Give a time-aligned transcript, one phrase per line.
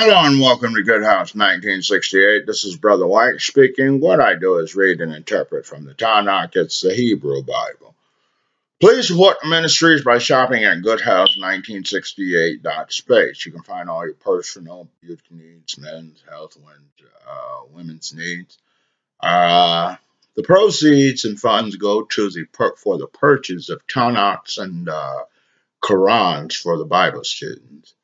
[0.00, 2.46] Hello and welcome to Good House 1968.
[2.46, 3.98] This is Brother White speaking.
[3.98, 6.54] What I do is read and interpret from the Tanakh.
[6.54, 7.96] It's the Hebrew Bible.
[8.78, 13.44] Please support the ministries by shopping at goodhouse1968.space.
[13.44, 16.56] You can find all your personal beauty needs, men's health,
[17.28, 18.56] uh, women's needs.
[19.18, 19.96] Uh,
[20.36, 22.46] the proceeds and funds go to the
[22.76, 25.24] for the purchase of Tanakhs and uh,
[25.82, 27.94] Qurans for the Bible students.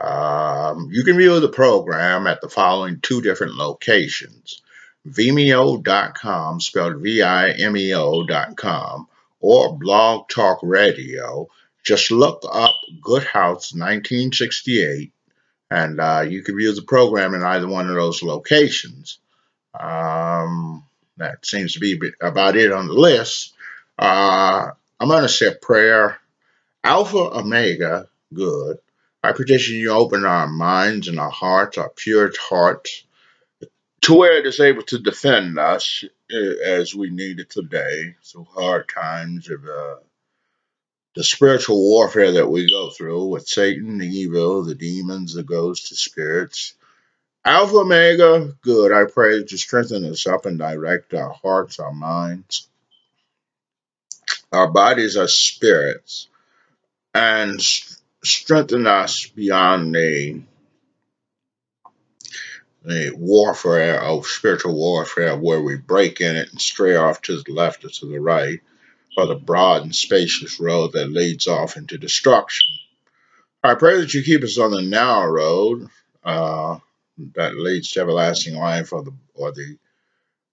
[0.00, 4.62] Um, you can view the program at the following two different locations
[5.08, 9.08] Vimeo.com, spelled V I M E O.com,
[9.40, 11.48] or Blog Talk Radio.
[11.84, 15.12] Just look up Good House 1968
[15.70, 19.18] and uh, you can view the program in either one of those locations.
[19.78, 20.84] Um,
[21.16, 23.54] that seems to be about it on the list.
[23.98, 26.18] Uh, I'm going to say prayer.
[26.84, 28.78] Alpha, Omega, good.
[29.26, 33.02] I petition you open our minds and our hearts, our pure hearts,
[34.02, 38.44] to where it is able to defend us eh, as we need it today through
[38.44, 39.96] hard times of uh,
[41.16, 45.90] the spiritual warfare that we go through with Satan, the evil, the demons, the ghosts,
[45.90, 46.74] the spirits.
[47.44, 48.92] Alpha Omega, good.
[48.92, 52.68] I pray to strengthen us up and direct our hearts, our minds,
[54.52, 56.28] our bodies, our spirits,
[57.12, 57.60] and
[58.26, 60.42] strengthen us beyond the,
[62.84, 67.52] the warfare of spiritual warfare where we break in it and stray off to the
[67.52, 68.60] left or to the right,
[69.16, 72.66] or the broad and spacious road that leads off into destruction.
[73.62, 75.88] I pray that you keep us on the narrow road
[76.24, 76.78] uh,
[77.34, 79.78] that leads to everlasting life, or the or the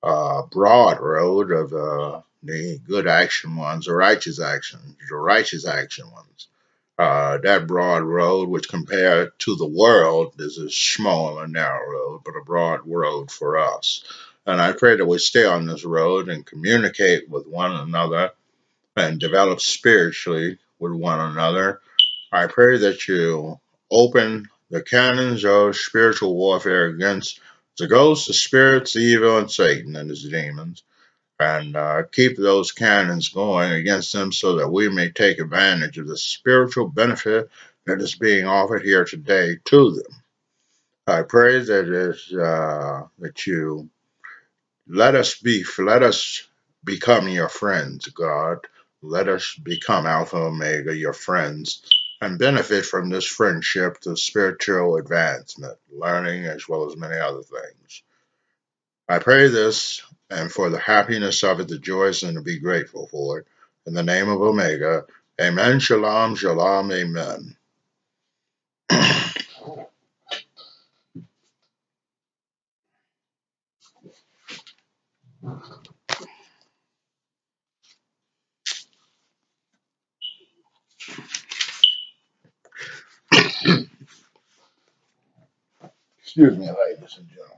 [0.01, 4.79] uh, broad road of uh, the good action ones, the righteous action,
[5.09, 6.47] the righteous action ones.
[6.99, 12.21] Uh, that broad road, which compared to the world is a small and narrow road,
[12.23, 14.03] but a broad road for us.
[14.45, 18.31] And I pray that we stay on this road and communicate with one another
[18.95, 21.81] and develop spiritually with one another.
[22.31, 27.39] I pray that you open the cannons of spiritual warfare against
[27.79, 30.83] the ghosts, the spirits, the evil, and Satan and his demons
[31.43, 36.07] and uh, keep those cannons going against them so that we may take advantage of
[36.07, 37.49] the spiritual benefit
[37.85, 40.23] that is being offered here today to them.
[41.05, 43.89] I pray that is uh, that you
[44.87, 46.47] let us be let us
[46.83, 48.59] become your friends, God.
[49.01, 51.83] Let us become Alpha Omega, your friends,
[52.21, 58.03] and benefit from this friendship to spiritual advancement, learning, as well as many other things.
[59.09, 60.01] I pray this
[60.33, 63.47] and for the happiness of it, the joys, and to be grateful for it.
[63.87, 65.05] In the name of Omega,
[65.41, 67.57] Amen, Shalom, Shalom, Amen.
[86.21, 87.53] Excuse me, ladies and gentlemen.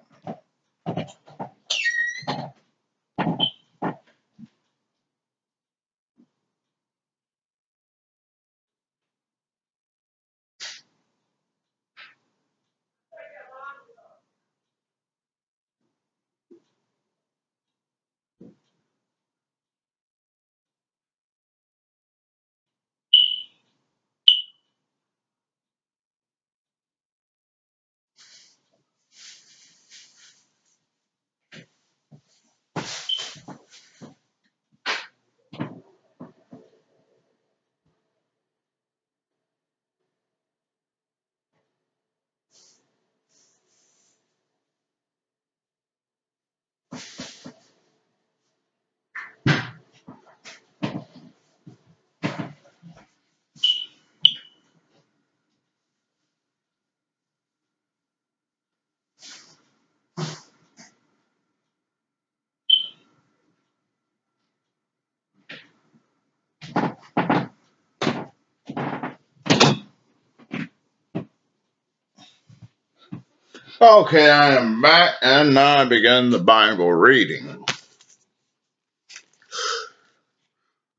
[73.81, 77.65] Okay, I am back and now I begin the Bible reading.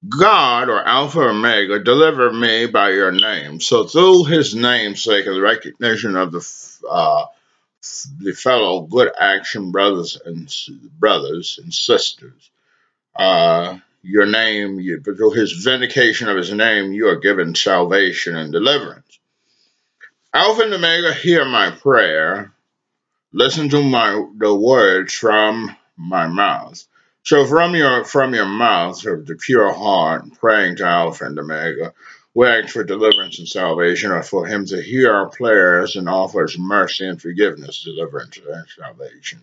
[0.07, 3.61] God, or Alpha or Omega, deliver me by your name.
[3.61, 6.47] So through his namesake and the recognition of the
[6.89, 7.25] uh,
[8.21, 10.53] the fellow good action brothers and
[10.99, 12.51] brothers and sisters,
[13.17, 18.53] uh, your name, you, through his vindication of his name, you are given salvation and
[18.53, 19.19] deliverance.
[20.35, 22.53] Alpha and Omega, hear my prayer.
[23.39, 26.83] Listen to my the words from my mouth.
[27.23, 31.93] So from your from your mouth of the pure heart, praying to Alpha and Omega,
[32.33, 36.45] we ask for deliverance and salvation, or for him to hear our prayers and offer
[36.45, 39.43] us mercy and forgiveness, deliverance and salvation.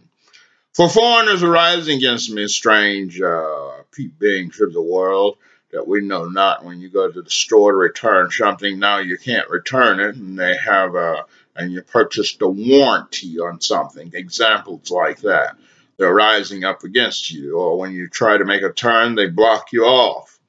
[0.73, 3.83] For foreigners arising against me, strange uh,
[4.17, 5.37] beings of the world
[5.71, 6.65] that we know not.
[6.65, 10.39] When you go to the store to return something, now you can't return it, and
[10.39, 14.11] they have a and you purchased a warranty on something.
[14.13, 15.55] Examples like that.
[15.97, 19.71] They're rising up against you, or when you try to make a turn, they block
[19.71, 20.39] you off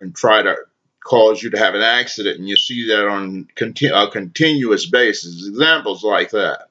[0.00, 0.56] and try to
[1.04, 5.46] cause you to have an accident, and you see that on conti- a continuous basis.
[5.48, 6.68] Examples like that.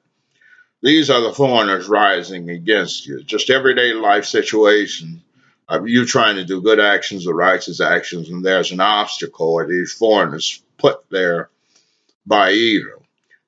[0.82, 3.22] These are the foreigners rising against you.
[3.24, 5.22] Just everyday life situations
[5.68, 9.66] of you trying to do good actions or righteous actions, and there's an obstacle or
[9.66, 11.50] these foreigners put there
[12.26, 12.97] by evil.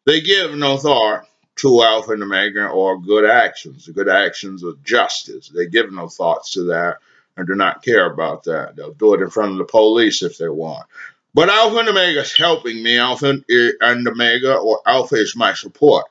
[0.06, 1.26] They give no thought
[1.56, 5.48] to Alpha and Omega or good actions, good actions of justice.
[5.48, 6.98] They give no thoughts to that
[7.36, 8.76] and do not care about that.
[8.76, 10.86] They'll do it in front of the police if they want.
[11.32, 12.98] But Alpha and Omega is helping me.
[12.98, 13.40] Alpha
[13.80, 16.06] and Omega, or Alpha is my support.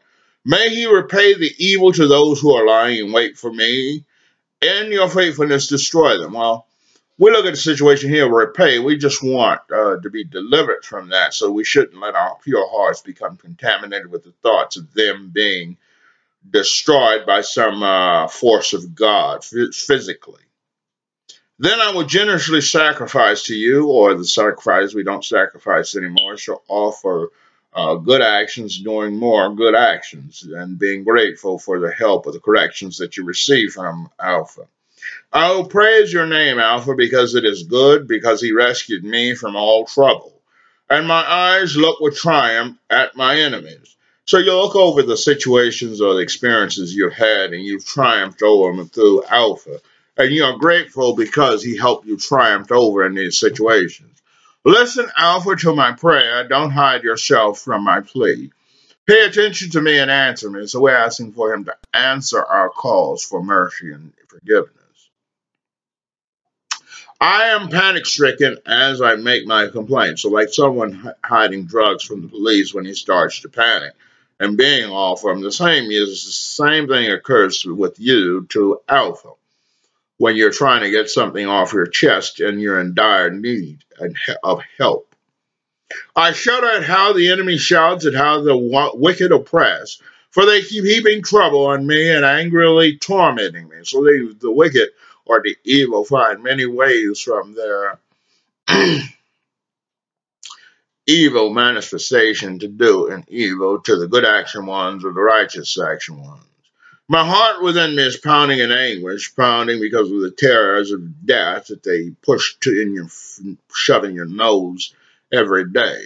[0.45, 4.05] May he repay the evil to those who are lying in wait for me,
[4.61, 6.33] and your faithfulness destroy them.
[6.33, 6.67] Well,
[7.19, 8.79] we look at the situation here, where repay.
[8.79, 12.67] We just want uh, to be delivered from that, so we shouldn't let our pure
[12.67, 15.77] hearts become contaminated with the thoughts of them being
[16.49, 20.41] destroyed by some uh, force of God physically.
[21.59, 26.63] Then I will generously sacrifice to you, or the sacrifice we don't sacrifice anymore, shall
[26.69, 27.31] offer
[27.73, 32.39] uh, good actions, doing more good actions, and being grateful for the help of the
[32.39, 34.69] corrections that you receive from Alpha.
[35.33, 39.85] Will praise your name, Alpha, because it is good, because he rescued me from all
[39.85, 40.33] trouble.
[40.89, 43.95] And my eyes look with triumph at my enemies.
[44.25, 48.75] So you look over the situations or the experiences you've had, and you've triumphed over
[48.75, 49.79] them through Alpha.
[50.17, 54.21] And you are grateful because he helped you triumph over in these situations.
[54.65, 56.47] Listen, Alpha, to my prayer.
[56.47, 58.51] Don't hide yourself from my plea.
[59.07, 60.67] Pay attention to me and answer me.
[60.67, 64.78] So we're asking for him to answer our calls for mercy and forgiveness.
[67.21, 70.19] I am panic stricken as I make my complaint.
[70.19, 73.93] So, like someone hiding drugs from the police when he starts to panic
[74.39, 79.31] and being off from the same is the same thing occurs with you to Alpha
[80.17, 84.15] when you're trying to get something off your chest and you're in dire need and
[84.43, 85.13] of help.
[86.15, 88.55] I shudder at how the enemy shouts at how the
[88.93, 93.77] wicked oppress, for they keep heaping trouble on me and angrily tormenting me.
[93.83, 94.89] So they, the wicked
[95.29, 97.99] or the evil find many ways from their
[101.07, 106.19] evil manifestation to do an evil to the good action ones or the righteous action
[106.19, 106.43] ones.
[107.07, 111.67] My heart within me is pounding in anguish, pounding because of the terrors of death
[111.67, 113.07] that they push to in your
[113.73, 114.95] shove in your nose
[115.31, 116.05] every day.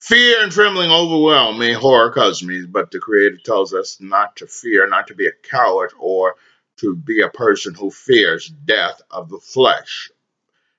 [0.00, 4.46] Fear and trembling overwhelm me, horror causes me, but the Creator tells us not to
[4.46, 6.36] fear, not to be a coward, or
[6.78, 10.10] to be a person who fears death of the flesh,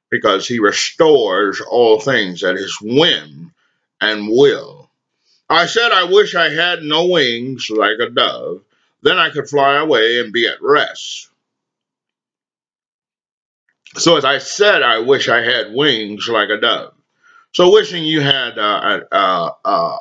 [0.10, 3.54] because He restores all things at His whim
[4.02, 4.90] and will.
[5.50, 8.64] I said, I wish I had no wings like a dove
[9.02, 11.30] then I could fly away and be at rest.
[13.96, 16.94] So, as I said, I wish I had wings like a dove.
[17.54, 19.98] So, wishing you had uh, uh, uh,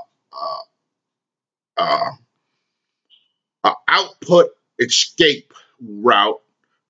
[1.76, 2.10] uh,
[3.64, 6.40] uh output escape route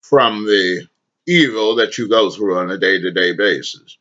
[0.00, 0.88] from the
[1.26, 3.99] evil that you go through on a day to day basis.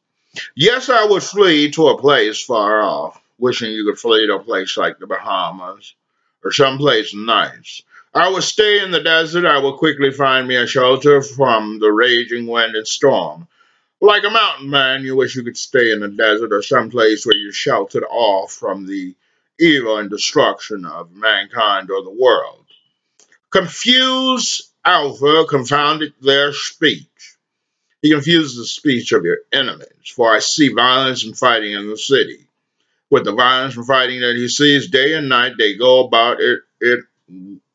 [0.55, 4.43] Yes, I would flee to a place far off, wishing you could flee to a
[4.43, 5.93] place like the Bahamas
[6.43, 7.81] or someplace nice.
[8.13, 9.45] I will stay in the desert.
[9.45, 13.47] I will quickly find me a shelter from the raging wind and storm.
[13.99, 17.25] Like a mountain man, you wish you could stay in the desert or some place
[17.25, 19.15] where you're sheltered off from the
[19.59, 22.65] evil and destruction of mankind or the world.
[23.49, 27.35] Confuse Alpha confounded their speech.
[28.01, 31.97] He confuses the speech of your enemies, for I see violence and fighting in the
[31.97, 32.47] city.
[33.09, 36.61] With the violence and fighting that he sees day and night, they go about it,
[36.79, 37.01] it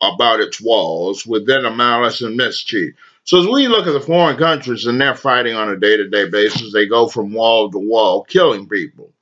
[0.00, 2.94] about its walls within a malice and mischief.
[3.24, 6.72] So as we look at the foreign countries and they're fighting on a day-to-day basis,
[6.72, 9.12] they go from wall to wall, killing people.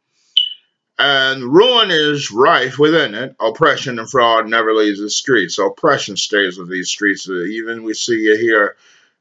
[1.02, 3.34] And ruin is rife within it.
[3.40, 5.58] Oppression and fraud never leaves the streets.
[5.58, 7.26] Oppression stays with these streets.
[7.26, 8.76] Even we see it here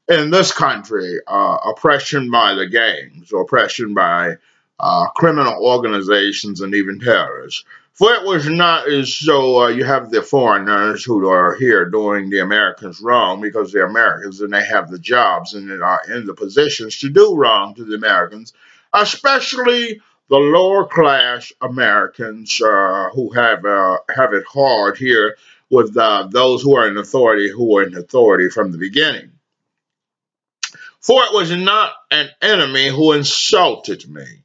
[0.06, 4.36] in this country, uh, oppression by the gangs, oppression by
[4.78, 7.64] uh, criminal organizations, and even terrorists.
[7.94, 12.28] For it was not as so uh, you have the foreigners who are here doing
[12.28, 16.34] the Americans wrong because they're Americans and they have the jobs and are in the
[16.34, 18.52] positions to do wrong to the Americans,
[18.92, 25.36] especially the lower class Americans uh, who have uh, have it hard here
[25.70, 29.32] with uh, those who are in authority who are in authority from the beginning.
[31.00, 34.44] For it was not an enemy who insulted me.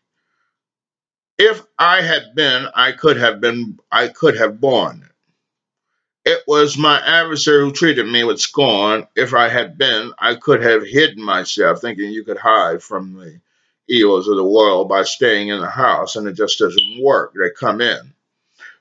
[1.38, 6.32] If I had been, I could have been, I could have borne it.
[6.32, 9.06] It was my adversary who treated me with scorn.
[9.16, 13.40] If I had been, I could have hidden myself, thinking you could hide from the
[13.88, 17.34] evils of the world by staying in the house, and it just doesn't work.
[17.34, 18.14] They come in.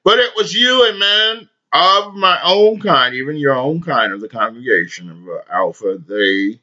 [0.02, 4.20] But it was you, a man of my own kind, even your own kind of
[4.20, 6.60] the congregation of uh, Alpha, they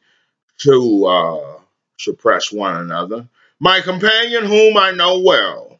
[0.59, 1.59] to uh,
[1.99, 3.27] suppress one another.
[3.59, 5.79] My companion, whom I know well.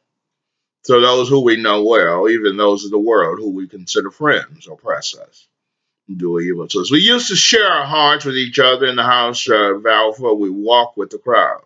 [0.84, 4.68] So those who we know well, even those of the world who we consider friends,
[4.68, 5.48] oppress us,
[6.16, 6.92] do evil to us.
[6.92, 10.34] We used to share our hearts with each other in the house of Alpha.
[10.34, 11.62] We walk with the crowd.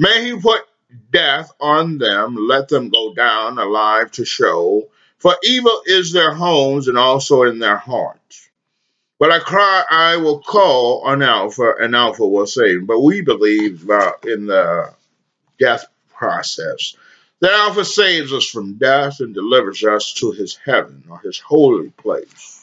[0.00, 0.62] May he put
[1.10, 4.88] death on them, let them go down alive to Sheol,
[5.18, 8.48] for evil is their homes and also in their hearts.
[9.18, 12.86] But I cry, I will call on Alpha, and Alpha will save.
[12.86, 14.94] But we believe uh, in the
[15.58, 16.94] death process
[17.40, 21.90] that Alpha saves us from death and delivers us to his heaven or his holy
[21.90, 22.57] place.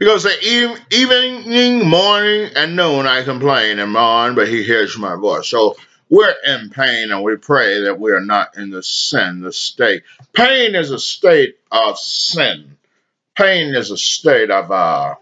[0.00, 5.48] He goes, evening, morning, and noon I complain and mourn, but he hears my voice.
[5.48, 5.76] So
[6.08, 10.04] we're in pain and we pray that we are not in the sin, the state.
[10.32, 12.78] Pain is a state of sin.
[13.36, 15.16] Pain is a state of uh,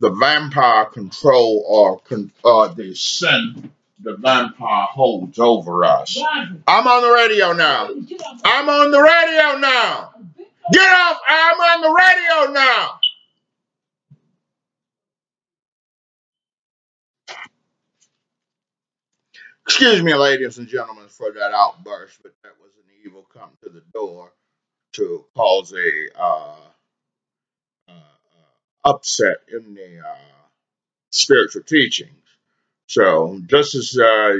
[0.00, 6.18] the vampire control or con- uh, the sin the vampire holds over us.
[6.66, 7.86] I'm on the radio now.
[8.44, 10.12] I'm on the radio now.
[10.72, 11.20] Get off.
[11.28, 12.98] I'm on the radio now.
[19.66, 23.70] Excuse me, ladies and gentlemen, for that outburst, but that was an evil come to
[23.70, 24.32] the door
[24.94, 26.56] to cause a uh,
[27.88, 30.16] uh, uh, upset in the uh,
[31.10, 32.10] spiritual teachings.
[32.88, 34.36] So just as uh,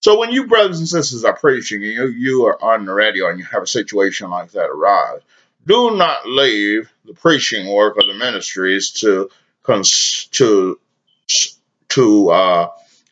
[0.00, 3.28] so, when you brothers and sisters are preaching and you you are on the radio
[3.30, 5.22] and you have a situation like that arise,
[5.66, 9.30] do not leave the preaching work of the ministries to
[9.64, 10.78] cons- to
[11.88, 12.30] to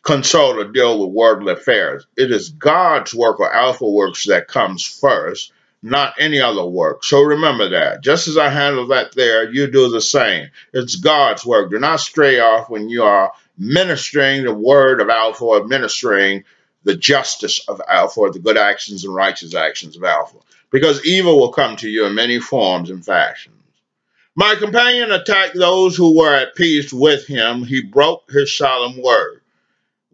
[0.06, 2.06] consult or deal with worldly affairs.
[2.16, 7.02] It is God's work or alpha works that comes first, not any other work.
[7.02, 8.02] So remember that.
[8.02, 10.50] Just as I handle that there, you do the same.
[10.72, 11.72] It's God's work.
[11.72, 16.44] Do not stray off when you are ministering the word of alpha or ministering
[16.84, 20.38] the justice of alpha or the good actions and righteous actions of alpha.
[20.70, 23.54] Because evil will come to you in many forms and fashions.
[24.36, 27.64] My companion attacked those who were at peace with him.
[27.64, 29.40] He broke his solemn word.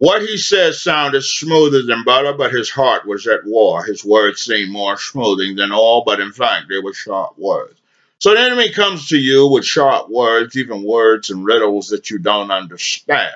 [0.02, 3.85] What he said sounded smoother than butter, but his heart was at war.
[3.85, 7.80] His words seemed more smoothing than all, but in fact they were sharp words.
[8.18, 12.18] So the enemy comes to you with sharp words, even words and riddles that you
[12.18, 13.32] don't understand.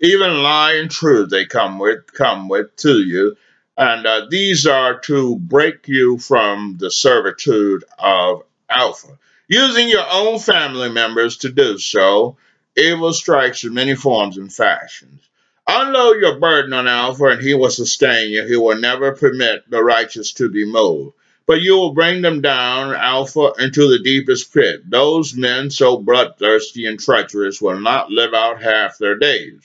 [0.00, 3.36] Even lie and truth they come with, come with to you.
[3.78, 9.16] And uh, these are to break you from the servitude of Alpha
[9.46, 12.36] using your own family members to do so.
[12.76, 15.20] Evil strikes in many forms and fashions.
[15.68, 18.46] Unload your burden on Alpha, and he will sustain you.
[18.46, 21.14] He will never permit the righteous to be moved.
[21.46, 24.88] But you will bring them down, Alpha, into the deepest pit.
[24.88, 29.60] Those men so bloodthirsty and treacherous will not live out half their days.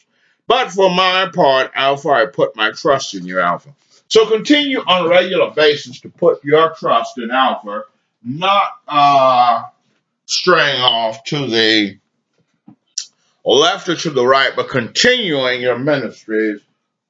[0.48, 3.74] But for my part, Alpha, I put my trust in you, Alpha.
[4.08, 7.86] So continue on a regular basis to put your trust in Alpha
[8.24, 9.64] not uh,
[10.26, 11.98] straying off to the
[13.44, 16.62] left or to the right, but continuing your ministries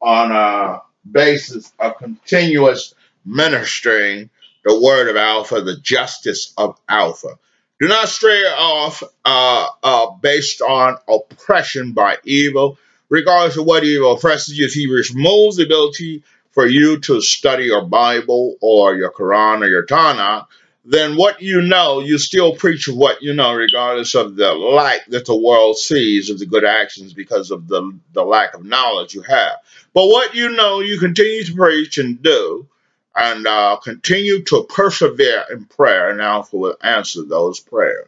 [0.01, 2.93] on a basis of continuous
[3.25, 4.29] ministering
[4.63, 7.39] the word of Alpha, the justice of Alpha.
[7.79, 12.77] Do not stray off uh, uh, based on oppression by evil.
[13.09, 17.65] Regardless of what evil oppresses you, if he removes the ability for you to study
[17.65, 20.45] your Bible or your Quran or your Tanakh,
[20.85, 25.25] then what you know, you still preach what you know, regardless of the light that
[25.25, 29.21] the world sees of the good actions because of the, the lack of knowledge you
[29.21, 29.57] have.
[29.93, 32.67] But what you know, you continue to preach and do,
[33.15, 38.07] and uh, continue to persevere in prayer, and Alpha will answer those prayers.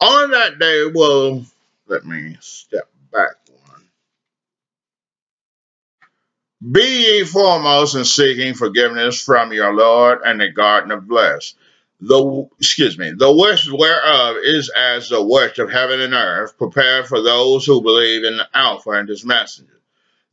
[0.00, 1.44] On that day, well,
[1.88, 3.36] let me step back
[3.68, 3.82] one.
[6.60, 11.54] Be ye foremost in seeking forgiveness from your Lord and the garden of bless.
[12.00, 17.06] The excuse me, the wish whereof is as the wish of heaven and earth, prepared
[17.06, 19.78] for those who believe in Alpha and his messenger.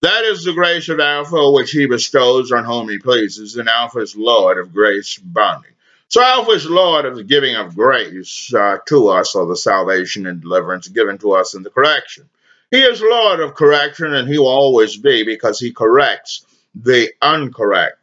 [0.01, 3.99] That is the grace of Alpha which he bestows on whom he pleases, and Alpha
[3.99, 5.69] is Lord of grace bounty.
[6.07, 10.25] So Alpha is Lord of the giving of grace uh, to us, or the salvation
[10.25, 12.29] and deliverance given to us in the correction.
[12.71, 17.97] He is Lord of correction, and he will always be because he corrects the uncorrect,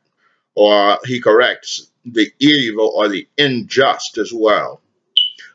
[0.54, 4.81] or he corrects the evil or the unjust as well.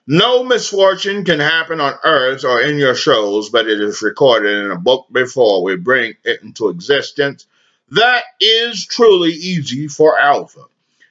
[0.09, 4.71] No misfortune can happen on earth or in your souls, but it is recorded in
[4.71, 7.45] a book before we bring it into existence.
[7.89, 10.63] That is truly easy for Alpha.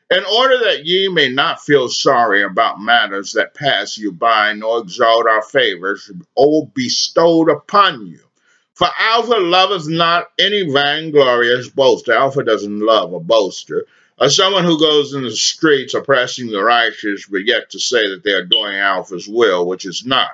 [0.09, 4.79] In order that ye may not feel sorry about matters that pass you by, nor
[4.81, 8.21] exalt our favors, all bestowed upon you.
[8.75, 12.09] For Alpha loveth not any vainglorious boast.
[12.09, 13.87] Alpha doesn't love a boaster
[14.19, 18.23] or someone who goes in the streets oppressing the righteous, but yet to say that
[18.23, 20.31] they are doing Alpha's will, which is not.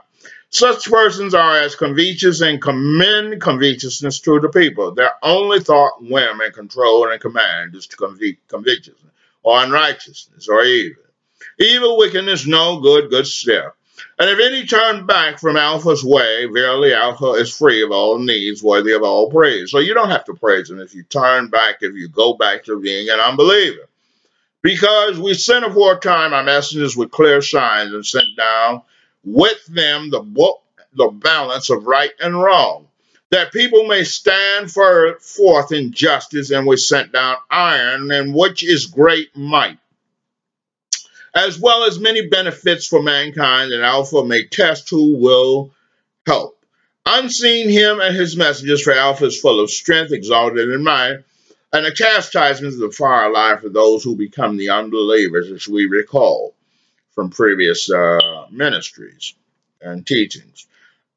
[0.50, 4.92] Such persons are as covetous and commend covetousness to the people.
[4.92, 10.62] Their only thought, whim, and control and command is to covet covetousness, or unrighteousness, or
[10.64, 11.02] evil.
[11.58, 13.76] Evil wickedness, no good, good step.
[14.18, 18.62] And if any turn back from Alpha's way, verily Alpha is free of all needs,
[18.62, 19.70] worthy of all praise.
[19.70, 22.64] So you don't have to praise him if you turn back, if you go back
[22.64, 23.88] to being an unbeliever.
[24.62, 28.82] Because we sent aforetime our messengers with clear signs and sent down
[29.24, 30.62] with them the book,
[30.94, 32.86] the balance of right and wrong,
[33.32, 38.62] that people may stand for, forth in justice, and we sent down iron, and which
[38.62, 39.78] is great might
[41.34, 45.72] as well as many benefits for mankind, and Alpha may test who will
[46.26, 46.58] help.
[47.06, 51.24] Unseen him and his messengers for Alpha is full of strength, exalted in mind,
[51.72, 55.86] and the chastisement of the fire alive for those who become the unbelievers, as we
[55.86, 56.54] recall
[57.14, 59.34] from previous uh, ministries
[59.80, 60.66] and teachings.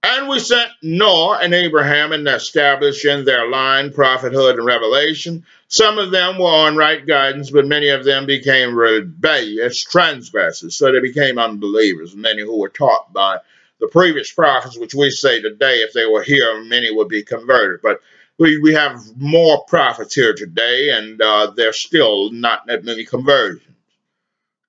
[0.08, 5.48] And we sent Noah and Abraham and established in their line prophethood and revelation.
[5.68, 10.76] Some of them were on right guidance, but many of them became rebellious transgressors.
[10.76, 12.16] So they became unbelievers.
[12.16, 13.40] Many who were taught by
[13.80, 17.80] the previous prophets, which we say today, if they were here, many would be converted.
[17.82, 18.00] But
[18.38, 23.76] we, we have more prophets here today, and uh, there's still not that many conversions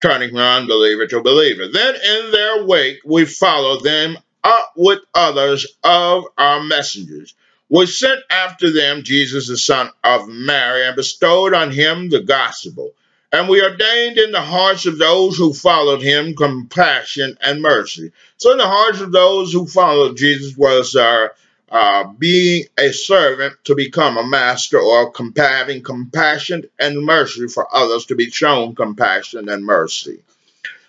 [0.01, 1.69] turning from unbeliever to believer.
[1.69, 4.17] Then in their wake we follow them
[4.47, 7.35] up with others of our messengers.
[7.69, 12.93] We sent after them Jesus, the son of Mary, and bestowed on him the gospel.
[13.33, 18.13] And we ordained in the hearts of those who followed him compassion and mercy.
[18.37, 23.75] So, in the hearts of those who followed Jesus was uh, being a servant to
[23.75, 29.65] become a master, or having compassion and mercy for others to be shown compassion and
[29.65, 30.23] mercy.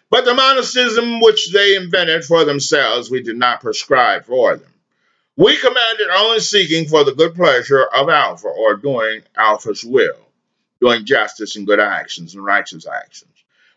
[0.10, 4.74] But the monasticism which they invented for themselves, we did not prescribe for them.
[5.36, 10.18] We commanded only seeking for the good pleasure of Alpha, or doing Alpha's will,
[10.80, 13.32] doing justice and good actions and righteous actions.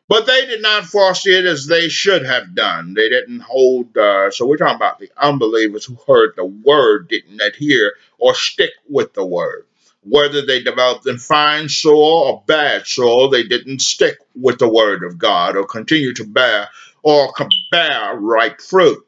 [0.09, 2.95] But they did not foresee it as they should have done.
[2.95, 7.41] They didn't hold, uh, so we're talking about the unbelievers who heard the word, didn't
[7.41, 9.67] adhere or stick with the word
[10.11, 15.05] whether they developed in fine soil or bad soil, they didn't stick with the word
[15.05, 16.69] of God or continue to bear
[17.03, 17.33] or
[17.71, 19.07] bear ripe fruit.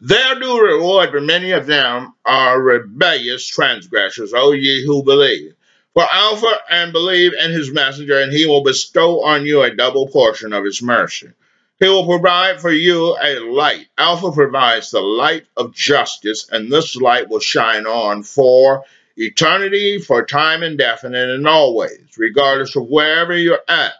[0.00, 5.54] Their due reward for many of them are rebellious transgressors, O ye who believe.
[5.94, 10.06] For Alpha and believe in his messenger, and he will bestow on you a double
[10.08, 11.30] portion of his mercy.
[11.80, 13.86] He will provide for you a light.
[13.96, 18.84] Alpha provides the light of justice, and this light will shine on for
[19.16, 23.92] eternity for time indefinite and always, regardless of wherever you're at,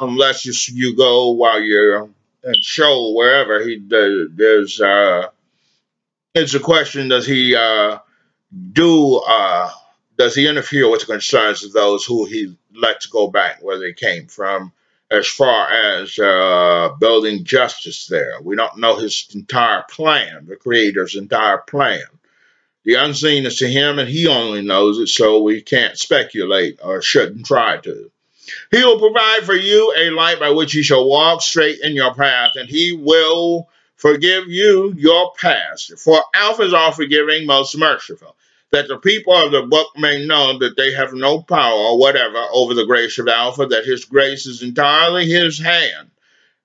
[0.00, 2.08] unless you, you go while you're
[2.44, 5.28] in show wherever he there's uh
[6.34, 7.98] it's a question does he uh
[8.72, 9.68] do uh
[10.16, 13.92] does he interfere with the concerns of those who he lets go back where they
[13.92, 14.72] came from
[15.10, 18.40] as far as uh, building justice there.
[18.42, 22.02] We don't know his entire plan, the creator's entire plan.
[22.86, 27.02] The unseen is to him, and he only knows it, so we can't speculate or
[27.02, 28.12] shouldn't try to.
[28.70, 32.14] He will provide for you a light by which you shall walk straight in your
[32.14, 35.98] path, and he will forgive you your past.
[35.98, 38.36] For Alpha is all forgiving, most merciful.
[38.70, 42.74] that the people of the book may know that they have no power whatever over
[42.74, 46.10] the grace of Alpha, that his grace is entirely his hand.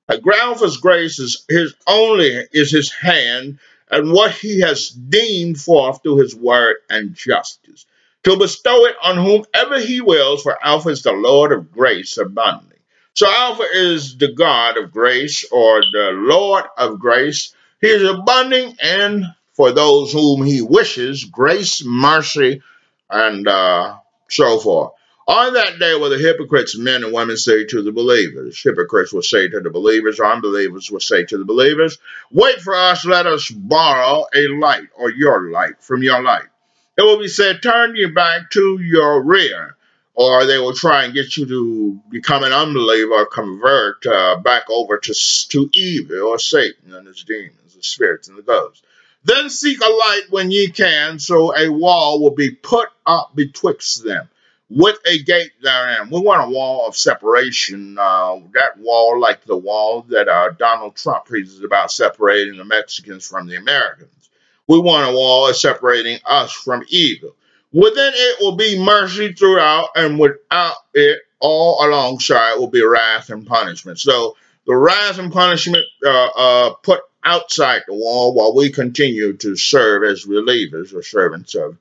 [0.09, 3.59] Alpha's grace is his only is his hand
[3.91, 7.85] and what he has deemed forth through his word and justice,
[8.23, 12.77] to bestow it on whomever he wills, for Alpha is the Lord of grace abundantly.
[13.13, 17.53] So Alpha is the God of grace or the Lord of grace.
[17.81, 22.61] He is abundant and for those whom he wishes, grace, mercy,
[23.09, 23.97] and uh,
[24.29, 24.93] so forth.
[25.31, 29.21] On that day will the hypocrites, men and women, say to the believers, hypocrites will
[29.21, 31.99] say to the believers, or unbelievers will say to the believers,
[32.31, 36.49] Wait for us, let us borrow a light, or your light, from your light.
[36.97, 39.77] It will be said, Turn you back to your rear,
[40.15, 44.97] or they will try and get you to become an unbeliever convert uh, back over
[44.97, 45.13] to,
[45.47, 48.83] to evil or Satan and his demons, the spirits and the ghosts.
[49.23, 54.03] Then seek a light when ye can, so a wall will be put up betwixt
[54.03, 54.27] them
[54.73, 56.09] with a gate therein.
[56.09, 57.97] We want a wall of separation.
[57.99, 63.27] Uh, that wall, like the wall that uh, Donald Trump preaches about separating the Mexicans
[63.27, 64.29] from the Americans.
[64.67, 67.35] We want a wall of separating us from evil.
[67.73, 73.45] Within it will be mercy throughout, and without it, all alongside will be wrath and
[73.45, 73.99] punishment.
[73.99, 79.55] So the wrath and punishment uh, uh, put outside the wall while we continue to
[79.57, 81.77] serve as relievers or servants of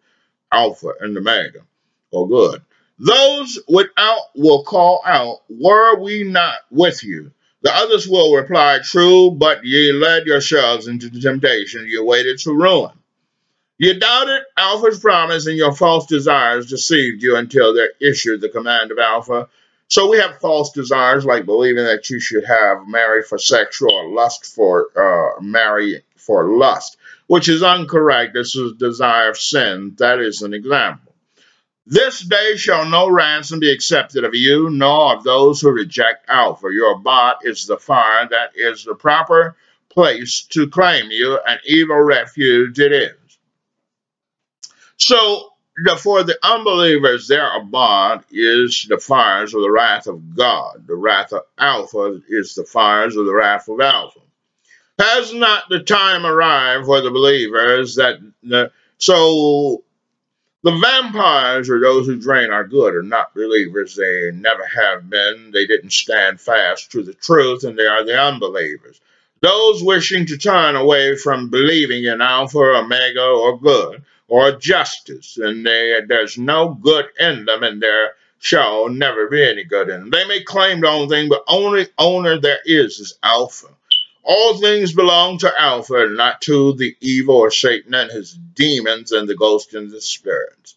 [0.51, 1.61] Alpha and Omega,
[2.11, 2.63] or good.
[3.03, 7.33] Those without will call out, Were we not with you?
[7.63, 12.53] The others will reply, True, but ye led yourselves into the temptation, ye waited to
[12.53, 12.93] ruin.
[13.79, 18.93] You doubted Alpha's promise, and your false desires deceived you until there issued the command
[18.93, 19.49] of Alpha.
[19.89, 24.11] So we have false desires, like believing that you should have marry for sexual or
[24.11, 28.35] lust for uh, marry for lust, which is incorrect.
[28.35, 29.95] This is desire of sin.
[29.97, 31.10] That is an example.
[31.91, 36.69] This day shall no ransom be accepted of you, nor of those who reject Alpha.
[36.73, 39.57] Your bot is the fire that is the proper
[39.89, 43.39] place to claim you, an evil refuge it is.
[44.99, 45.53] So,
[45.85, 50.87] the, for the unbelievers, their abode is the fires of the wrath of God.
[50.87, 54.21] The wrath of Alpha is the fires of the wrath of Alpha.
[55.01, 59.83] Has not the time arrived for the believers that the, so
[60.63, 63.95] the vampires, or those who drain our good, are not believers.
[63.95, 65.51] They never have been.
[65.53, 69.01] They didn't stand fast to the truth, and they are the unbelievers.
[69.41, 75.65] Those wishing to turn away from believing in Alpha, Omega, or good, or justice, and
[75.65, 80.11] they, there's no good in them, and there shall never be any good in them.
[80.11, 83.69] They may claim the own thing, but only owner there is is Alpha.
[84.23, 89.29] All things belong to Alpha, not to the evil or Satan and his demons and
[89.29, 90.77] the ghosts and the spirits.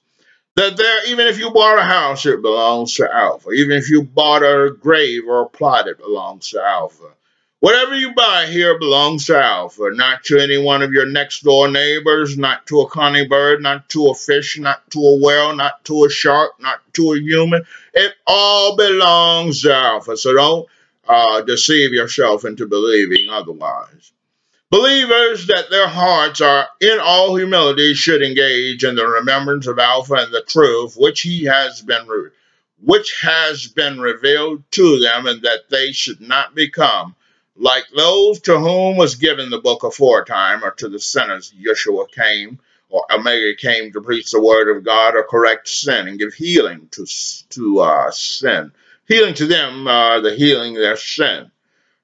[0.56, 3.50] That there, even if you bought a house, it belongs to Alpha.
[3.52, 7.10] Even if you bought a grave or a plot, it belongs to Alpha.
[7.60, 11.70] Whatever you buy here belongs to Alpha, not to any one of your next door
[11.70, 15.84] neighbors, not to a conny bird, not to a fish, not to a whale, not
[15.86, 17.64] to a shark, not to a human.
[17.94, 20.18] It all belongs to Alpha.
[20.18, 20.68] So don't
[21.08, 24.12] uh, deceive yourself into believing otherwise.
[24.70, 30.16] Believers that their hearts are in all humility should engage in the remembrance of Alpha
[30.16, 32.08] and the truth which he has been
[32.82, 37.16] which has been revealed to them, and that they should not become
[37.56, 42.60] like those to whom was given the book aforetime, or to the sinners Yeshua came,
[42.90, 46.88] or Omega came to preach the word of God, or correct sin and give healing
[46.92, 47.06] to
[47.52, 48.72] to uh, sin
[49.14, 51.52] healing to them, uh, the healing their sin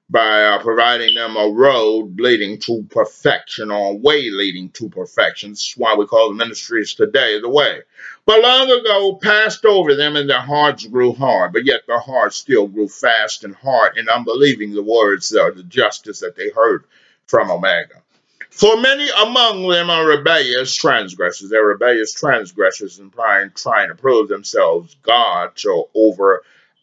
[0.08, 5.50] by uh, providing them a road leading to perfection or a way leading to perfection.
[5.50, 7.80] That's why we call the ministries today the way.
[8.26, 12.36] But long ago passed over them and their hearts grew hard, but yet their hearts
[12.36, 16.84] still grew fast and hard in unbelieving the words or the justice that they heard
[17.26, 18.02] from Omega.
[18.50, 21.50] For many among them are rebellious transgressors.
[21.50, 26.42] They're rebellious transgressors and trying, trying to prove themselves God so over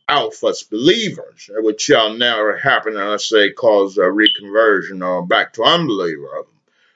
[0.10, 6.40] Alpha's believers, which shall never happen unless they cause a reconversion or back to unbeliever
[6.40, 6.54] of them.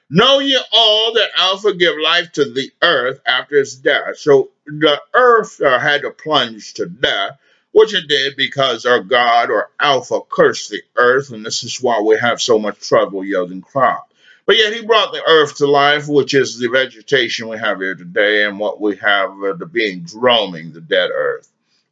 [0.08, 4.18] Know ye all that Alpha give life to the earth after its death.
[4.18, 7.38] So the earth uh, had to plunge to death,
[7.72, 12.00] which it did because our God or Alpha cursed the earth, and this is why
[12.00, 14.12] we have so much trouble yielding crop.
[14.44, 17.94] But yet he brought the earth to life, which is the vegetation we have here
[17.94, 21.48] today, and what we have uh, the beings roaming the dead earth,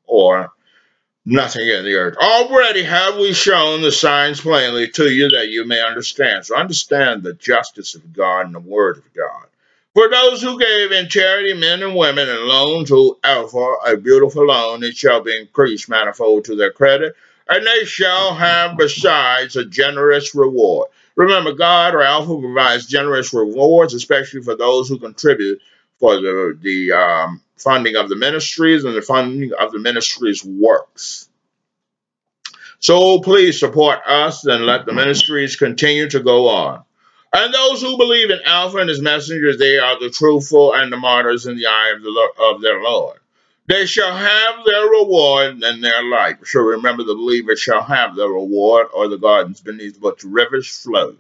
[0.06, 0.52] or
[1.30, 2.16] nothing in the earth.
[2.16, 6.44] Already have we shown the signs plainly to you that you may understand.
[6.44, 9.46] So understand the justice of God and the word of God.
[9.94, 14.46] For those who gave in charity, men and women, and loan to Alpha, a beautiful
[14.46, 17.16] loan, it shall be increased manifold to their credit,
[17.48, 20.88] and they shall have besides a generous reward.
[21.16, 25.60] Remember, God or Alpha provides generous rewards, especially for those who contribute
[25.98, 31.29] for the, the um, funding of the ministries and the funding of the ministries' works.
[32.79, 36.83] So please support us and let the ministries continue to go on.
[37.33, 40.96] And those who believe in Alpha and his messengers, they are the truthful and the
[40.96, 43.18] martyrs in the eye of, the, of their Lord.
[43.68, 46.38] They shall have their reward and their light.
[46.44, 51.14] So remember, the believer shall have their reward, or the gardens beneath which rivers flow.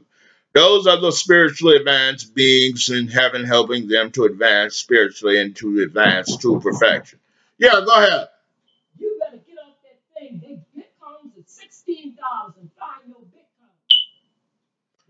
[0.52, 5.82] Those are the spiritually advanced beings in heaven, helping them to advance spiritually and to
[5.82, 7.20] advance to perfection.
[7.58, 8.28] Yeah, go ahead.
[8.98, 10.40] You better get off that thing.
[10.42, 12.70] They bitcoins at sixteen thousand.
[12.78, 13.18] Find your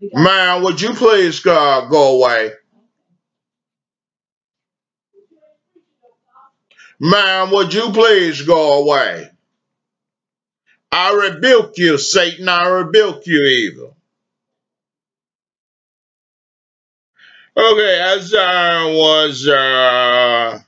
[0.09, 0.23] bitcoin.
[0.23, 2.51] Man, would you please uh, go away?
[6.99, 9.27] Man, would you please go away?
[10.91, 12.47] I rebuke you, Satan.
[12.47, 13.97] I rebuke you, evil.
[17.55, 20.59] Okay, as I was uh,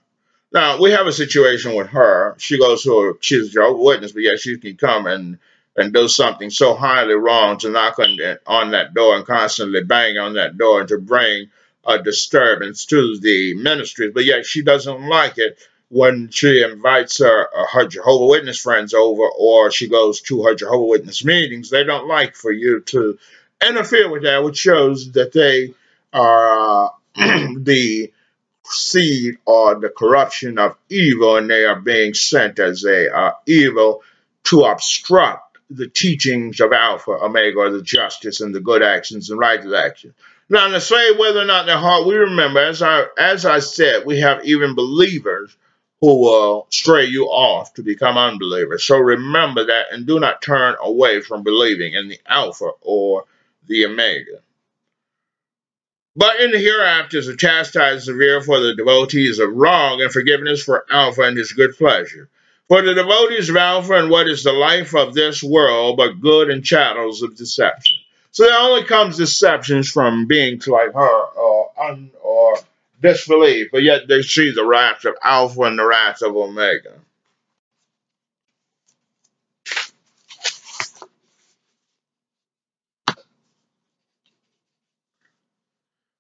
[0.52, 2.36] now we have a situation with her.
[2.38, 5.40] She goes to a, she's a Jehovah's Witness, but yet she can come and
[5.76, 9.84] and do something so highly wrong to knock on that, on that door and constantly
[9.84, 11.50] bang on that door and to bring
[11.86, 14.12] a disturbance to the ministries.
[14.14, 15.58] But yet she doesn't like it
[15.90, 20.54] when she invites her, uh, her Jehovah Witness friends over or she goes to her
[20.54, 21.70] Jehovah Witness meetings.
[21.70, 23.18] They don't like for you to
[23.68, 25.74] interfere with that, which shows that they
[26.14, 28.12] uh, the
[28.66, 34.04] seed or the corruption of evil, and they are being sent as a uh, evil
[34.46, 39.74] to obstruct the teachings of Alpha, Omega, the justice and the good actions and righteous
[39.74, 40.14] actions.
[40.50, 44.06] Now, to say whether or not they're hard, we remember, as I as I said,
[44.06, 45.56] we have even believers
[46.02, 48.84] who will stray you off to become unbelievers.
[48.84, 53.24] So remember that, and do not turn away from believing in the Alpha or
[53.68, 54.42] the Omega.
[56.16, 60.86] But in the hereafter to chastise severe for the devotees of wrong and forgiveness for
[60.92, 62.30] Alpha and his good pleasure.
[62.68, 66.50] For the devotees of Alpha and what is the life of this world but good
[66.50, 67.98] and chattels of deception.
[68.32, 72.58] So there only comes deceptions from beings like her or un, or
[73.02, 76.94] disbelief, but yet they see the wrath of Alpha and the wrath of Omega.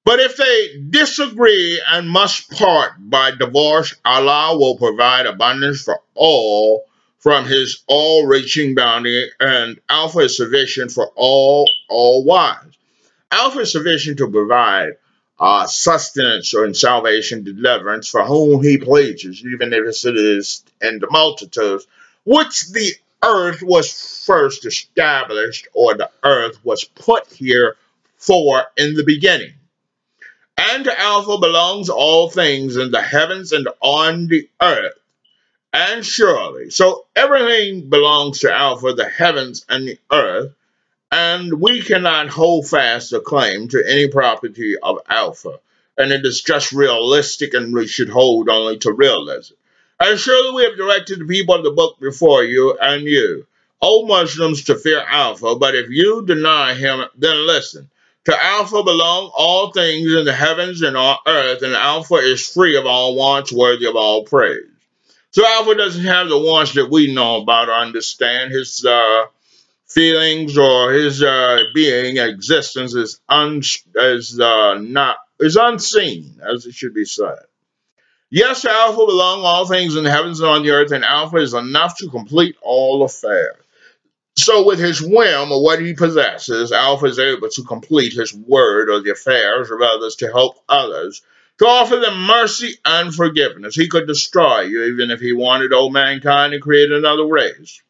[0.05, 6.85] But if they disagree and must part by divorce, Allah will provide abundance for all
[7.19, 12.77] from his all reaching bounty, and Alpha is sufficient for all, all wise.
[13.31, 14.97] Alpha is sufficient to provide
[15.39, 21.07] uh, sustenance and salvation, deliverance for whom he pleases, even if it is in the
[21.09, 21.87] multitudes,
[22.25, 22.91] which the
[23.23, 27.77] earth was first established, or the earth was put here
[28.17, 29.53] for in the beginning.
[30.57, 34.99] And to Alpha belongs all things in the heavens and on the earth.
[35.73, 40.53] And surely, so everything belongs to Alpha, the heavens and the earth,
[41.11, 45.59] and we cannot hold fast a claim to any property of Alpha.
[45.97, 49.53] And it is just realistic, and we should hold only to realism.
[49.99, 53.47] And surely we have directed the people of the book before you and you,
[53.81, 57.89] O Muslims, to fear Alpha, but if you deny him, then listen.
[58.25, 62.77] To Alpha belong all things in the heavens and on earth, and Alpha is free
[62.77, 64.63] of all wants, worthy of all praise.
[65.31, 68.51] So Alpha doesn't have the wants that we know about or understand.
[68.51, 69.25] His uh,
[69.87, 73.61] feelings or his uh, being, existence is un-
[73.95, 77.39] is uh, not is unseen, as it should be said.
[78.29, 81.37] Yes, to Alpha belong all things in the heavens and on the earth, and Alpha
[81.37, 83.62] is enough to complete all affairs.
[84.35, 88.89] So, with his whim or what he possesses, Alpha is able to complete his word
[88.89, 91.21] or the affairs of others to help others,
[91.59, 93.75] to offer them mercy and forgiveness.
[93.75, 97.81] He could destroy you even if he wanted all mankind and create another race.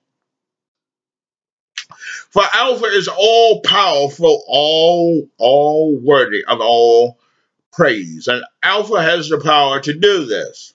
[2.32, 7.20] For Alpha is all powerful, all all worthy of all
[7.72, 10.74] praise, and Alpha has the power to do this.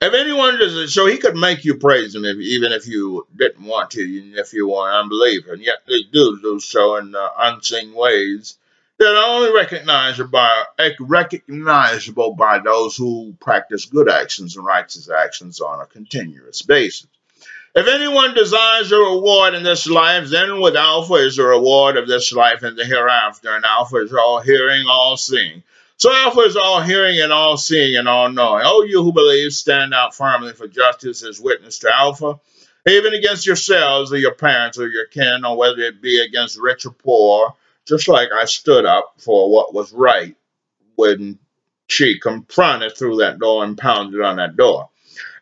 [0.00, 3.26] If anyone does it, so he could make you praise him if, even if you
[3.34, 4.00] didn't want to,
[4.36, 5.52] if you were an unbeliever.
[5.52, 8.56] And yet they do do so in uh, unseen ways
[8.98, 10.64] that are only recognizable by,
[11.00, 17.08] recognizable by those who practice good actions and righteous actions on a continuous basis.
[17.74, 22.08] If anyone desires a reward in this life, then with Alpha is the reward of
[22.08, 23.54] this life and the hereafter.
[23.54, 25.62] And Alpha is all hearing, all seeing.
[25.98, 28.62] So Alpha is all hearing and all seeing and all knowing.
[28.64, 32.38] Oh, you who believe, stand out firmly for justice as witness to Alpha,
[32.86, 36.86] even against yourselves or your parents or your kin, or whether it be against rich
[36.86, 37.52] or poor,
[37.84, 40.36] just like I stood up for what was right
[40.94, 41.40] when
[41.88, 44.90] she confronted through that door and pounded on that door.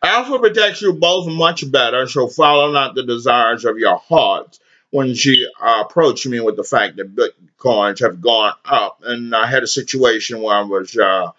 [0.01, 4.59] Alpha protects you both much better, so follow not the desires of your hearts.
[4.89, 9.47] When she uh, approached me with the fact that bitcoins have gone up, and I
[9.47, 11.31] had a situation where I was uh,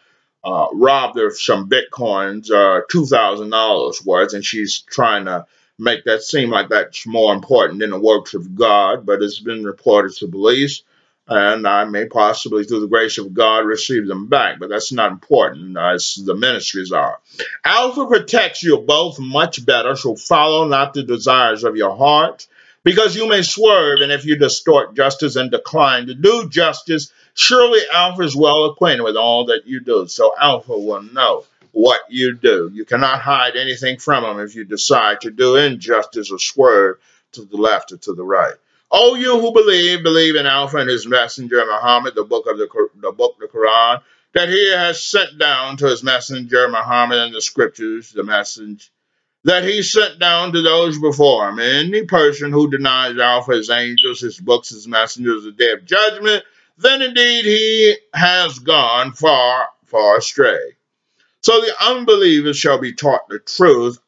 [0.45, 5.47] uh, robbed of some bitcoins, uh, two thousand dollars worth, and she's trying to
[5.79, 9.65] make that seem like that's more important than the works of God, but it's been
[9.65, 10.83] reported to police
[11.29, 14.59] and I may possibly, through the grace of God, receive them back.
[14.59, 17.21] But that's not important as the ministries are.
[17.65, 22.47] Alpha protects you both much better, so follow not the desires of your heart,
[22.89, 27.81] because you may swerve, and if you distort justice and decline to do justice, surely
[27.93, 30.09] Alpha is well acquainted with all that you do.
[30.09, 32.71] So Alpha will know what you do.
[32.73, 36.97] You cannot hide anything from him if you decide to do injustice or swerve
[37.33, 38.55] to the left or to the right.
[38.91, 42.69] Oh, you who believe, believe in Alpha and his messenger Muhammad, the book of the,
[43.03, 44.01] the book, the Quran,
[44.33, 48.91] that he has sent down to his messenger Muhammad and the scriptures, the message
[49.49, 51.59] that he sent down to those before him.
[51.59, 56.45] Any person who denies Alpha, his angels, his books, his messengers, the day of judgment,
[56.77, 60.77] then indeed he has gone far, far astray.
[61.41, 63.99] So the unbelievers shall be taught the truth,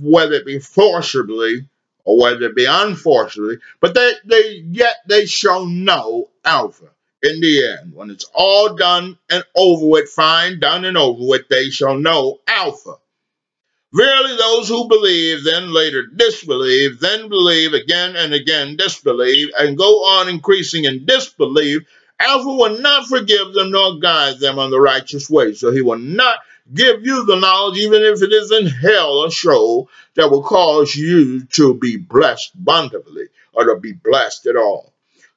[0.00, 1.68] whether it be forcibly
[2.04, 6.88] or whether it be unfortunately, but they, they yet they shall know Alpha
[7.22, 7.94] in the end.
[7.94, 12.40] When it's all done and over with, fine, done and over with, they shall know
[12.48, 12.94] Alpha.
[13.90, 20.04] Verily, those who believe, then later disbelieve, then believe again and again, disbelieve, and go
[20.04, 21.82] on increasing in disbelief,
[22.20, 25.54] Alpha will not forgive them nor guide them on the righteous way.
[25.54, 26.40] So he will not
[26.74, 30.94] give you the knowledge, even if it is in hell, a show that will cause
[30.94, 34.92] you to be blessed abundantly or to be blessed at all.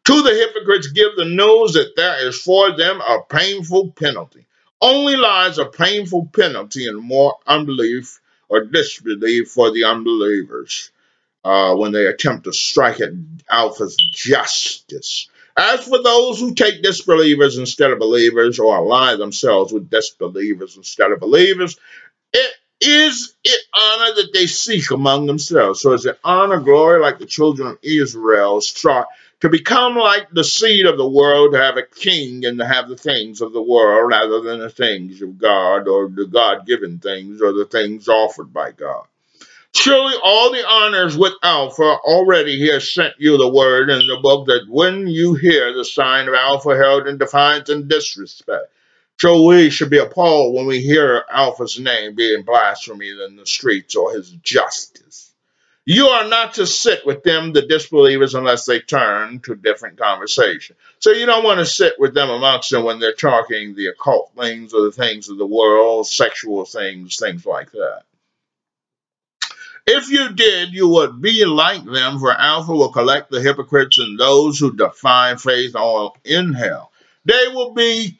[0.05, 4.45] To the hypocrites, give the news that there is for them a painful penalty.
[4.81, 8.19] Only lies a painful penalty and more unbelief
[8.51, 10.91] or disbelief for the unbelievers
[11.45, 13.11] uh, when they attempt to strike at
[13.49, 15.29] Alpha's justice.
[15.57, 21.11] As for those who take disbelievers instead of believers or ally themselves with disbelievers instead
[21.11, 21.77] of believers,
[22.33, 25.79] it is it honor that they seek among themselves.
[25.79, 29.07] So is it honor, glory, like the children of Israel sought
[29.41, 32.87] to become like the seed of the world, to have a king and to have
[32.87, 36.99] the things of the world rather than the things of God or the God given
[36.99, 39.05] things or the things offered by God.
[39.73, 44.19] Surely all the honors with Alpha already he has sent you the word in the
[44.21, 48.71] book that when you hear the sign of Alpha held in defiance and disrespect,
[49.17, 53.95] so we should be appalled when we hear Alpha's name being blasphemed in the streets
[53.95, 55.30] or his justice.
[55.93, 60.77] You are not to sit with them, the disbelievers, unless they turn to different conversation.
[60.99, 64.31] So you don't want to sit with them amongst them when they're talking the occult
[64.39, 68.03] things or the things of the world, sexual things, things like that.
[69.85, 74.17] If you did, you would be like them, for Alpha will collect the hypocrites and
[74.17, 76.89] those who defy faith all in hell.
[77.25, 78.17] They will be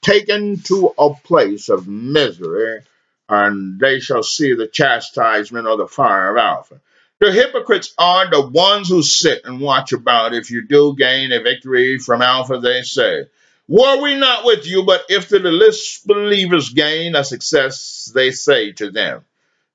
[0.00, 2.82] taken to a place of misery,
[3.28, 6.80] and they shall see the chastisement of the fire of Alpha.
[7.20, 10.34] The hypocrites are the ones who sit and watch about.
[10.34, 13.26] If you do gain a victory from Alpha, they say,
[13.68, 14.84] Were we not with you?
[14.84, 19.24] But if the disbelievers gain a success, they say to them,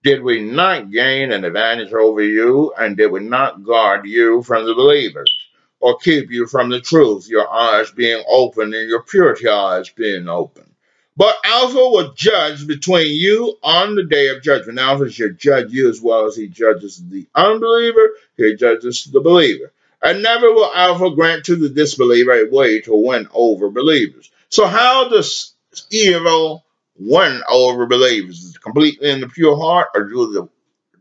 [0.06, 4.68] did we not gain an advantage over you, and did we not guard you from
[4.68, 5.34] the believers,
[5.80, 10.30] or keep you from the truth, your eyes being open and your purity eyes being
[10.30, 10.75] open?
[11.18, 14.80] But Alpha will judge between you on the day of judgment.
[14.80, 19.72] Alpha shall judge you as well as he judges the unbeliever, he judges the believer.
[20.02, 24.30] And never will Alpha grant to the disbeliever a way to win over believers.
[24.50, 25.54] So, how does
[25.90, 26.66] evil
[26.98, 30.50] win over believers, Is completely in the pure heart, or do the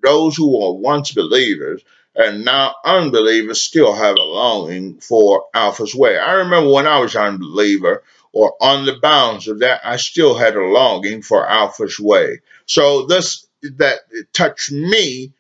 [0.03, 1.83] those who were once believers
[2.15, 6.17] and now unbelievers still have a longing for Alpha's way.
[6.19, 8.03] I remember when I was an unbeliever
[8.35, 12.41] or on the bounds of that, I still had a longing for Alpha's way.
[12.67, 13.47] So this
[13.79, 14.01] that
[14.33, 15.33] touched me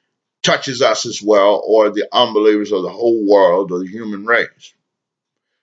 [0.42, 4.74] touches us as well, or the unbelievers of the whole world or the human race.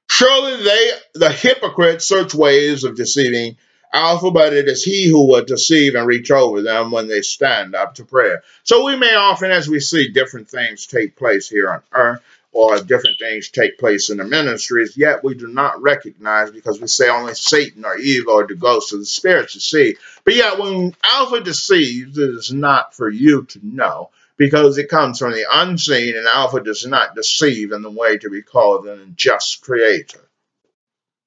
[0.10, 3.58] Surely they, the hypocrites, search ways of deceiving
[3.94, 7.76] Alpha, but it is he who will deceive and reach over them when they stand
[7.76, 8.44] up to prayer.
[8.64, 12.22] So we may often, as we see different things take place here on earth,
[12.54, 16.88] or different things take place in the ministries, yet we do not recognize because we
[16.88, 19.96] say only Satan or evil or the ghosts of the spirits to see.
[20.26, 25.20] But yet, when Alpha deceives, it is not for you to know because it comes
[25.20, 29.00] from the unseen, and Alpha does not deceive in the way to be called an
[29.00, 30.28] unjust creator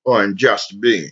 [0.04, 1.10] or unjust being.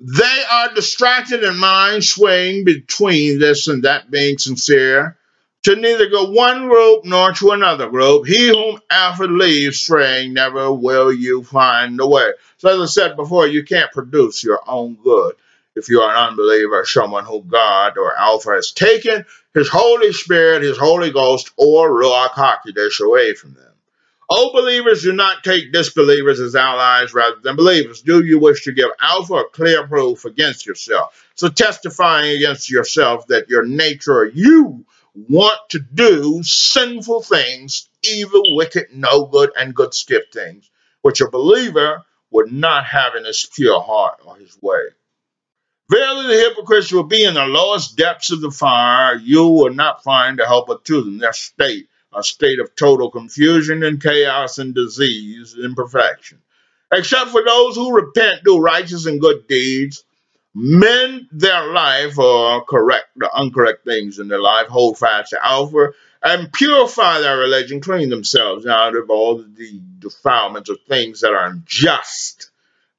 [0.00, 5.17] They are distracted in mind, swaying between this and that being sincere
[5.64, 8.26] to neither go one group nor to another group.
[8.26, 12.32] He whom Alpha leaves straying, never will you find the way.
[12.58, 15.34] So as I said before, you can't produce your own good
[15.74, 20.62] if you are an unbeliever, someone who God or Alpha has taken his Holy Spirit,
[20.62, 23.64] his Holy Ghost, or Ruach HaKodesh away from them.
[24.30, 28.02] Oh, believers, do not take disbelievers as allies rather than believers.
[28.02, 31.30] Do you wish to give Alpha a clear proof against yourself?
[31.34, 34.84] So testifying against yourself that your nature you
[35.28, 40.70] want to do sinful things, evil, wicked, no good, and good skip things,
[41.02, 44.82] which a believer would not have in his pure heart or his way.
[45.90, 49.16] Verily, the hypocrites will be in the lowest depths of the fire.
[49.16, 51.18] You will not find a helper to them.
[51.18, 56.42] Their state, a state of total confusion and chaos and disease and imperfection.
[56.92, 60.04] Except for those who repent, do righteous and good deeds,
[60.54, 65.92] mend their life or correct the incorrect things in their life, hold fast to Alpha,
[66.22, 71.46] and purify their religion, clean themselves out of all the defilements of things that are
[71.46, 72.50] unjust,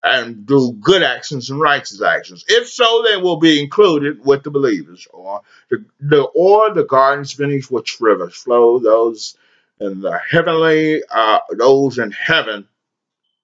[0.01, 2.45] and do good actions and righteous actions.
[2.47, 7.33] If so, they will be included with the believers, or the, the or the gardens
[7.33, 9.35] beneath which rivers flow, those
[9.81, 12.67] in the heavenly, uh, those in heaven,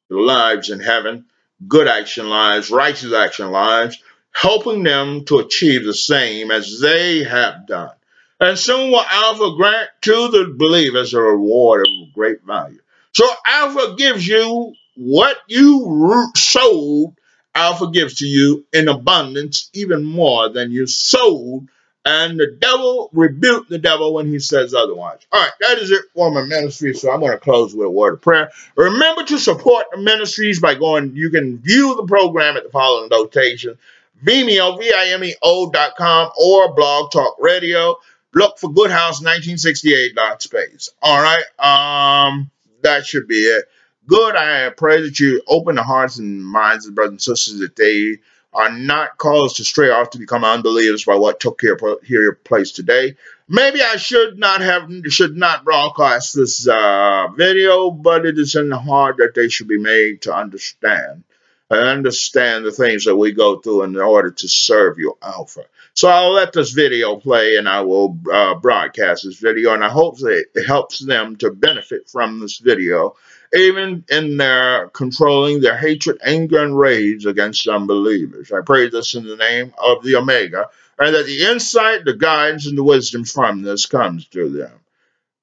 [0.10, 1.26] the lives in heaven
[1.68, 4.02] good action lives, righteous action lives,
[4.32, 7.92] helping them to achieve the same as they have done.
[8.40, 12.80] And soon will Alpha grant to the believers a reward of great value.
[13.14, 17.16] So Alpha gives you what you sowed,
[17.54, 21.70] Alpha gives to you in abundance, even more than you sowed
[22.06, 25.20] and the devil rebuked the devil when he says otherwise.
[25.32, 26.94] All right, that is it for my ministry.
[26.94, 28.52] So I'm going to close with a word of prayer.
[28.76, 33.10] Remember to support the ministries by going, you can view the program at the following
[33.10, 33.78] location
[34.24, 37.98] Vimeo, V-I-M-E-O dot com or Blog Talk Radio.
[38.34, 40.90] Look for Good House 1968 dot space.
[41.02, 42.52] All right, um,
[42.82, 43.66] that should be it.
[44.08, 44.36] Good.
[44.36, 48.20] I pray that you open the hearts and minds of brothers and sisters that they
[48.56, 52.72] are not caused to stray off to become unbelievers by what took here, here place
[52.72, 53.16] today.
[53.50, 58.70] Maybe I should not have should not broadcast this uh, video, but it is in
[58.70, 61.24] the heart that they should be made to understand
[61.70, 65.66] and understand the things that we go through in order to serve you, Alpha.
[65.94, 69.90] So I'll let this video play and I will uh, broadcast this video, and I
[69.90, 73.16] hope that it helps them to benefit from this video
[73.54, 78.52] even in their controlling their hatred, anger, and rage against unbelievers.
[78.52, 80.70] I pray this in the name of the Omega,
[81.00, 84.72] and that the insight, the guidance, and the wisdom from this comes to them.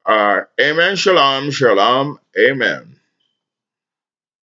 [0.04, 0.96] Uh, amen.
[0.96, 1.50] Shalom.
[1.50, 2.18] Shalom.
[2.38, 2.91] Amen.